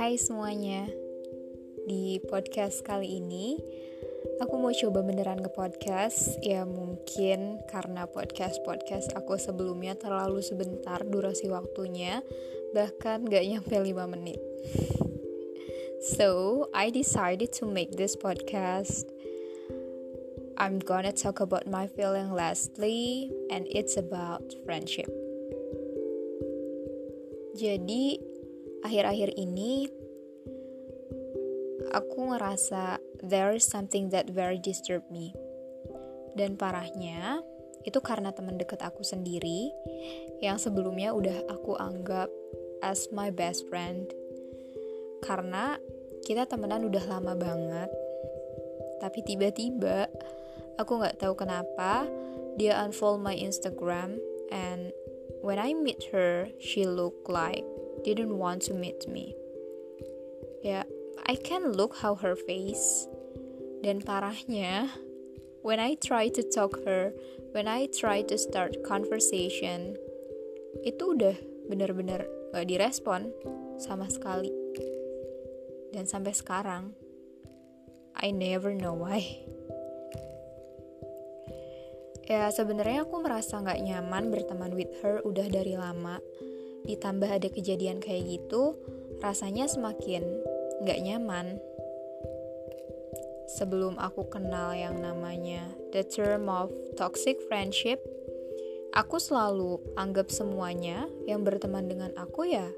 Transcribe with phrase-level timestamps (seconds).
[0.00, 0.88] Hai semuanya,
[1.84, 3.60] di podcast kali ini
[4.40, 6.40] aku mau coba beneran ke podcast.
[6.40, 12.24] Ya mungkin karena podcast-podcast aku sebelumnya terlalu sebentar durasi waktunya
[12.72, 14.40] Bahkan gak nyampe 5 menit.
[16.16, 19.13] So, I decided to make this podcast
[20.54, 25.10] I'm gonna talk about my feeling lastly And it's about friendship
[27.54, 28.18] Jadi
[28.82, 29.86] akhir-akhir ini
[31.94, 35.30] aku ngerasa there is something that very disturb me.
[36.34, 37.38] Dan parahnya,
[37.86, 39.70] itu karena teman dekat aku sendiri
[40.42, 42.26] yang sebelumnya udah aku anggap
[42.82, 44.10] as my best friend.
[45.22, 45.78] Karena
[46.26, 47.90] kita temenan udah lama banget.
[48.98, 50.10] Tapi tiba-tiba
[50.78, 52.06] aku nggak tahu kenapa
[52.58, 54.18] dia unfollow my Instagram
[54.54, 54.94] and
[55.44, 57.64] when I meet her, she look like
[58.04, 59.36] didn't want to meet me.
[60.64, 60.84] Ya, yeah,
[61.28, 63.08] I can look how her face.
[63.84, 64.88] Dan parahnya,
[65.60, 67.12] when I try to talk her,
[67.52, 69.96] when I try to start conversation,
[70.80, 71.36] itu udah
[71.68, 72.24] bener-bener
[72.56, 73.32] gak direspon
[73.76, 74.52] sama sekali.
[75.92, 76.96] Dan sampai sekarang,
[78.16, 79.44] I never know why.
[82.24, 86.20] Ya sebenarnya aku merasa nggak nyaman berteman with her udah dari lama
[86.84, 88.76] ditambah ada kejadian kayak gitu,
[89.24, 90.20] rasanya semakin
[90.84, 91.56] gak nyaman.
[93.56, 98.00] Sebelum aku kenal yang namanya the term of toxic friendship,
[98.92, 102.68] aku selalu anggap semuanya yang berteman dengan aku ya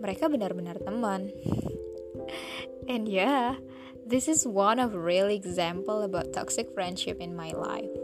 [0.00, 1.30] mereka benar-benar teman.
[2.92, 3.56] And yeah,
[4.02, 8.01] this is one of real example about toxic friendship in my life.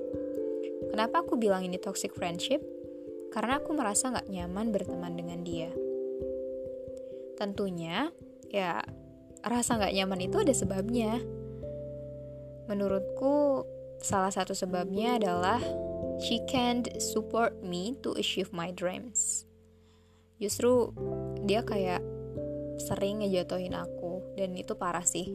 [0.99, 2.59] Kenapa aku bilang ini toxic friendship?
[3.29, 5.71] karena aku merasa gak nyaman berteman dengan dia.
[7.37, 8.11] Tentunya,
[8.49, 8.83] ya
[9.45, 11.21] rasa gak nyaman itu ada sebabnya.
[12.67, 13.65] Menurutku,
[14.03, 15.61] salah satu sebabnya adalah
[16.19, 19.47] she can't support me to achieve my dreams.
[20.43, 20.93] Justru
[21.45, 22.03] dia kayak
[22.79, 25.31] sering ngejatuhin aku dan itu parah sih.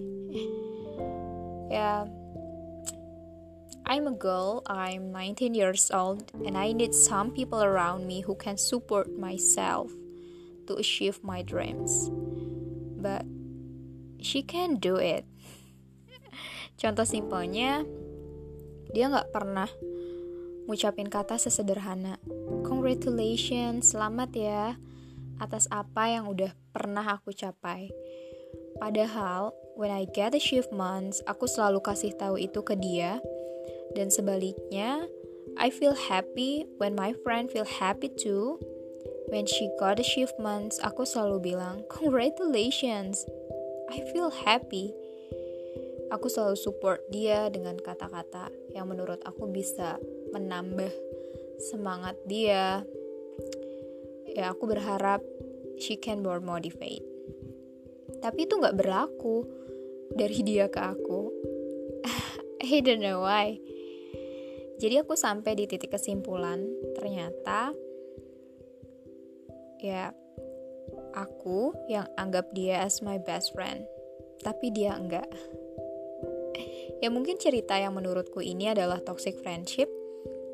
[1.76, 2.04] ya,
[3.84, 8.36] I'm a girl, I'm 19 years old, and I need some people around me who
[8.36, 9.92] can support myself
[10.68, 12.10] to achieve my dreams.
[12.98, 13.28] But
[14.24, 15.28] she can't do it.
[16.80, 17.84] Contoh simpelnya,
[18.96, 19.68] dia nggak pernah
[20.64, 22.24] ngucapin kata sesederhana,
[22.64, 24.80] Congratulations, selamat ya
[25.44, 27.92] atas apa yang udah pernah aku capai.
[28.80, 33.20] Padahal, when I get achievements, aku selalu kasih tahu itu ke dia,
[33.94, 35.06] dan sebaliknya,
[35.58, 38.58] I feel happy when my friend feel happy too.
[39.30, 43.26] When she got achievements, aku selalu bilang, "Congratulations."
[43.90, 44.94] I feel happy.
[46.14, 49.98] Aku selalu support dia dengan kata-kata yang menurut aku bisa
[50.34, 50.94] menambah
[51.58, 52.86] semangat dia.
[54.34, 55.22] Ya, aku berharap
[55.78, 57.06] she can more motivate.
[58.22, 59.46] Tapi itu nggak berlaku
[60.14, 61.30] dari dia ke aku.
[62.66, 63.58] I don't know why.
[64.84, 66.60] Jadi aku sampai di titik kesimpulan,
[67.00, 67.72] ternyata
[69.80, 70.12] ya
[71.16, 73.88] aku yang anggap dia as my best friend,
[74.44, 75.32] tapi dia enggak.
[77.00, 79.88] Ya mungkin cerita yang menurutku ini adalah toxic friendship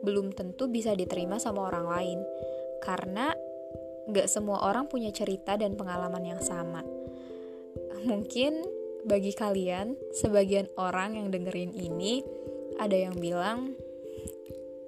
[0.06, 2.20] belum tentu bisa diterima sama orang lain
[2.86, 3.34] karena
[4.08, 6.86] nggak semua orang punya cerita dan pengalaman yang sama.
[8.06, 8.62] Mungkin
[9.10, 12.22] bagi kalian, sebagian orang yang dengerin ini
[12.80, 13.76] ada yang bilang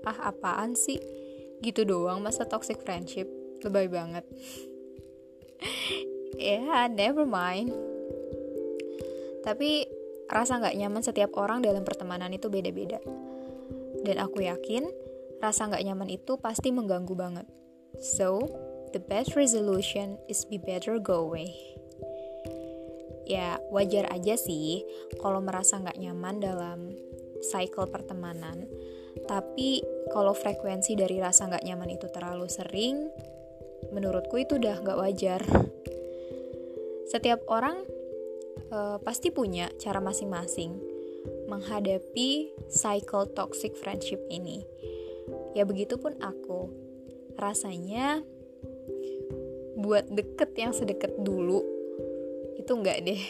[0.07, 0.97] ah apaan sih?
[1.61, 3.29] Gitu doang masa toxic friendship?
[3.61, 4.25] Lebay banget.
[6.41, 7.69] Ya yeah, never mind.
[9.45, 9.85] Tapi
[10.25, 12.97] rasa nggak nyaman setiap orang dalam pertemanan itu beda-beda.
[14.01, 14.89] Dan aku yakin
[15.37, 17.45] rasa nggak nyaman itu pasti mengganggu banget.
[18.01, 18.41] So
[18.95, 21.53] the best resolution is be better go away.
[23.29, 24.81] Ya wajar aja sih
[25.21, 26.79] kalau merasa nggak nyaman dalam
[27.53, 28.65] cycle pertemanan
[29.25, 33.07] tapi kalau frekuensi dari rasa nggak nyaman itu terlalu sering,
[33.93, 35.41] menurutku itu udah nggak wajar.
[37.07, 37.83] Setiap orang
[38.71, 40.79] uh, pasti punya cara masing-masing
[41.47, 44.63] menghadapi cycle toxic friendship ini.
[45.53, 46.71] Ya begitupun aku.
[47.35, 48.23] Rasanya
[49.75, 51.63] buat deket yang sedekat dulu
[52.59, 53.23] itu nggak deh.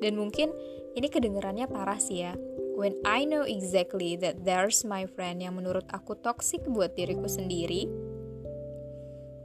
[0.00, 0.52] Dan mungkin
[0.96, 2.36] ini kedengerannya parah sih ya
[2.76, 7.88] when I know exactly that there's my friend yang menurut aku toxic buat diriku sendiri,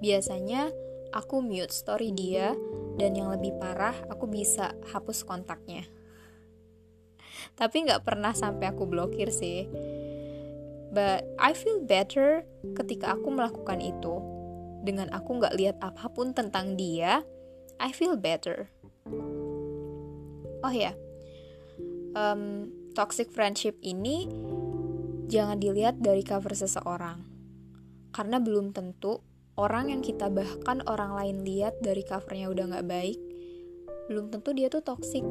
[0.03, 0.67] biasanya
[1.15, 2.51] aku mute story dia
[2.99, 5.87] dan yang lebih parah aku bisa hapus kontaknya.
[7.59, 9.71] Tapi nggak pernah sampai aku blokir sih.
[10.91, 12.43] But I feel better
[12.75, 14.19] ketika aku melakukan itu.
[14.83, 17.23] Dengan aku nggak lihat apa pun tentang dia,
[17.79, 18.67] I feel better.
[20.61, 20.95] Oh ya, yeah.
[22.17, 24.27] um, toxic friendship ini
[25.31, 27.23] jangan dilihat dari cover seseorang.
[28.11, 29.23] Karena belum tentu
[29.55, 33.19] orang yang kita bahkan orang lain lihat dari covernya udah nggak baik,
[34.11, 35.23] belum tentu dia tuh toxic.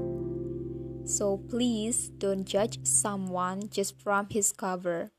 [1.05, 5.13] So please don't judge someone just from his cover.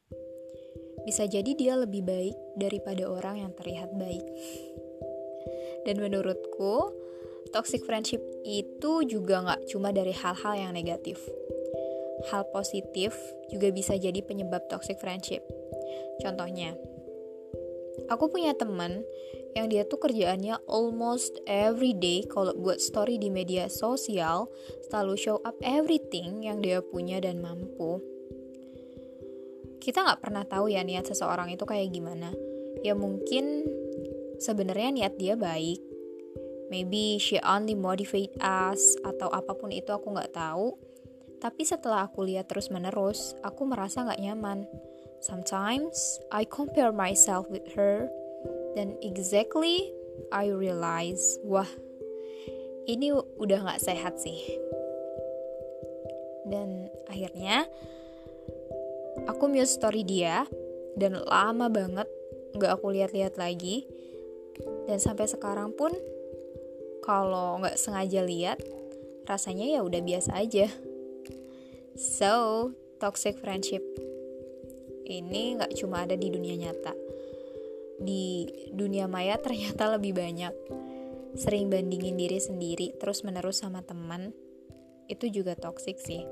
[1.05, 4.21] Bisa jadi dia lebih baik daripada orang yang terlihat baik.
[5.81, 6.94] Dan menurutku,
[7.49, 11.17] toxic friendship itu juga nggak cuma dari hal-hal yang negatif
[12.29, 13.18] hal positif
[13.50, 15.41] juga bisa jadi penyebab toxic friendship.
[16.21, 16.77] Contohnya,
[18.12, 19.01] aku punya teman
[19.51, 24.47] yang dia tuh kerjaannya almost every day kalau buat story di media sosial
[24.88, 28.00] selalu show up everything yang dia punya dan mampu.
[29.81, 32.31] Kita nggak pernah tahu ya niat seseorang itu kayak gimana.
[32.85, 33.65] Ya mungkin
[34.38, 35.81] sebenarnya niat dia baik.
[36.71, 40.79] Maybe she only motivate us atau apa pun itu aku nggak tahu
[41.41, 44.69] tapi setelah aku lihat terus-menerus, aku merasa gak nyaman.
[45.25, 48.05] Sometimes I compare myself with her,
[48.77, 49.89] dan exactly
[50.29, 51.67] I realize, wah,
[52.85, 53.09] ini
[53.41, 54.38] udah gak sehat sih.
[56.45, 57.65] Dan akhirnya,
[59.25, 60.45] aku mute story dia,
[60.94, 62.05] dan lama banget
[62.61, 63.89] gak aku lihat-lihat lagi.
[64.85, 65.89] Dan sampai sekarang pun,
[67.01, 68.61] kalau nggak sengaja lihat,
[69.25, 70.69] rasanya ya udah biasa aja.
[71.95, 72.71] So,
[73.03, 73.83] toxic friendship
[75.11, 76.95] ini nggak cuma ada di dunia nyata.
[77.99, 80.55] Di dunia maya ternyata lebih banyak.
[81.35, 84.35] Sering bandingin diri sendiri terus menerus sama teman,
[85.11, 86.23] itu juga toxic sih.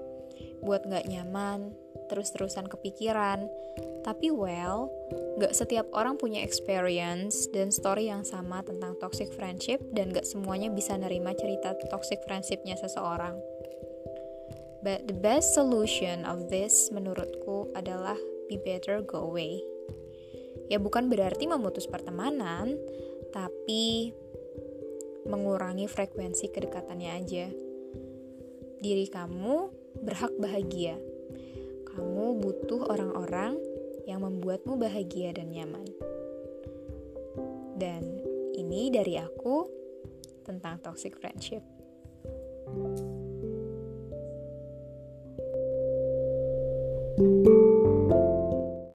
[0.63, 1.75] Buat nggak nyaman,
[2.07, 3.47] terus-terusan kepikiran.
[4.03, 4.87] Tapi well,
[5.39, 10.71] nggak setiap orang punya experience dan story yang sama tentang toxic friendship dan nggak semuanya
[10.71, 13.39] bisa nerima cerita toxic friendshipnya seseorang.
[14.79, 18.15] But the best solution of this menurutku adalah
[18.47, 19.59] be better go away.
[20.71, 22.79] Ya bukan berarti memutus pertemanan,
[23.35, 24.15] tapi
[25.27, 27.45] mengurangi frekuensi kedekatannya aja.
[28.79, 29.55] Diri kamu
[29.99, 30.95] berhak bahagia.
[31.91, 33.59] Kamu butuh orang-orang
[34.07, 35.85] yang membuatmu bahagia dan nyaman.
[37.75, 38.23] Dan
[38.55, 39.67] ini dari aku
[40.47, 41.61] tentang toxic friendship.